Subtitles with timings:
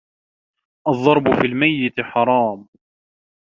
[0.87, 2.67] الضرب في الميت حرام